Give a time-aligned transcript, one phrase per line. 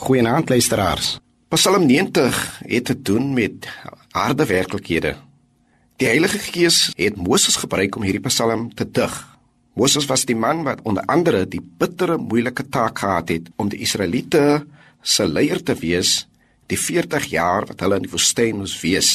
[0.00, 1.18] Goeienaand luisteraars.
[1.52, 3.68] Psalm 90 het te doen met
[4.10, 5.10] harde werklikhede.
[6.00, 9.12] Die Heilige Gees het Moses gebruik om hierdie Psalm te dig.
[9.76, 13.82] Moses was die man wat onder andere die bittere, moeilike taak gehad het om die
[13.84, 14.64] Israeliete
[15.02, 16.24] se leier te wees
[16.72, 19.12] die 40 jaar wat hulle in die woestyn moes wees.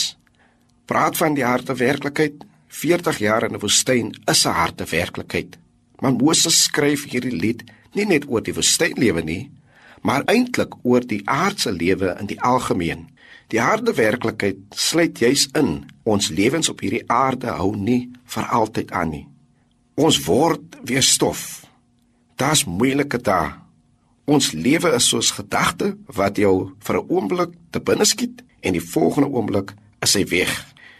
[0.85, 2.45] Praat van die harde werklikheid.
[2.69, 5.57] 40 jaar in die woestyn is 'n harde werklikheid.
[5.99, 7.63] Maar Moses skryf hierdie lied
[7.93, 9.49] nie net oor die woestynlewe nie,
[10.05, 13.07] maar eintlik oor die aardse lewe in die algemeen.
[13.49, 18.93] Die harde werklikheid sluit juis in ons lewens op hierdie aarde hou nie vir altyd
[18.93, 19.25] aan nie.
[19.97, 21.65] Ons word weer stof.
[22.37, 23.53] Daar's moeilike dae.
[24.25, 28.87] Ons lewe is soos gedagte wat jou vir 'n oomblik te binne skiet en die
[28.93, 30.53] volgende oomblik is hy weg.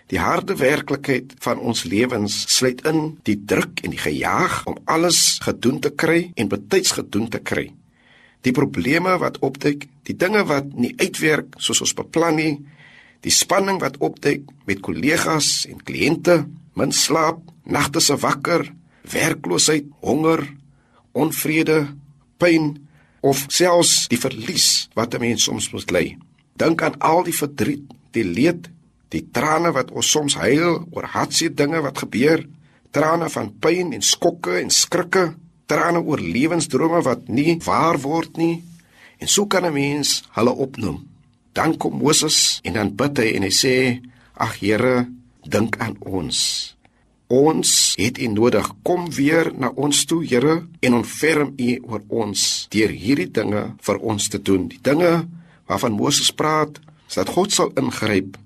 [0.07, 5.39] Die harde werklikheid van ons lewens sluit in die druk en die gejaag om alles
[5.41, 7.73] gedoen te kry en betyds gedoen te kry
[8.45, 12.53] die probleme wat opduik, die dinge wat nie uitwerk soos ons beplan nie,
[13.25, 16.43] die spanning wat opduik met kollegas en kliënte,
[16.77, 18.67] min slaap, nagte se wakker,
[19.09, 20.43] werkloosheid, honger,
[21.17, 21.85] onvrede,
[22.37, 22.75] pyn
[23.25, 26.17] of selfs die verlies wat 'n mens soms moet ly.
[26.55, 28.69] Dink aan al die verdriet, die leed,
[29.09, 32.45] die trane wat ons soms huil oor hartseer dinge wat gebeur,
[32.91, 35.33] trane van pyn en skokke en skrikke
[35.65, 38.63] trane oor lewensdrome wat nie waar word nie.
[39.17, 41.07] En so kan 'n mens hulle opnoem.
[41.53, 44.01] Dan kom Moses en dan bid hy en hy sê:
[44.33, 45.07] "Ag Here,
[45.45, 46.73] dink aan ons.
[47.27, 48.67] Ons het U nodig.
[48.85, 53.97] Kom weer na ons toe, Here, en ontferm U oor ons deur hierdie dinge vir
[53.97, 54.67] ons te doen.
[54.69, 55.25] Die dinge
[55.65, 56.77] waarvan Moses praat,
[57.07, 58.37] sodat God sal ingryp,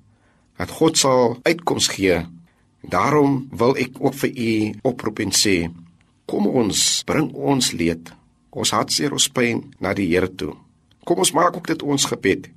[0.60, 2.22] dat God sal uitkoms gee.
[2.88, 4.52] Daarom wil ek ook vir U
[4.94, 5.68] oproep en sê:
[6.30, 8.12] Kom ons bring ons leed,
[8.54, 10.54] ons hartseer, ons pyn na die Here toe.
[11.02, 12.52] Kom ons maak ook dit ons gebed.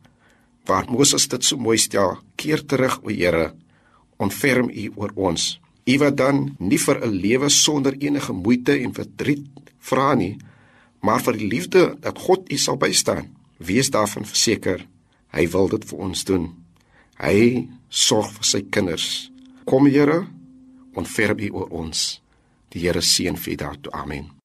[0.69, 3.55] Waar Moses dit so mooi stel, keer terug o Here,
[4.21, 5.57] ontferm U oor ons.
[5.89, 10.37] U wat dan nie vir 'n lewe sonder enige moeite en verdriet vra nie,
[11.01, 13.33] maar vir die liefde dat God U sal bystaan.
[13.59, 14.87] Wees daarvan verseker,
[15.33, 16.55] hy wil dit vir ons doen.
[17.17, 19.33] Hy sorg vir sy kinders.
[19.65, 20.27] Kom Here,
[20.95, 22.22] ontferm U oor ons.
[22.73, 23.93] Die Here seën vir daartoe.
[23.93, 24.42] Amen.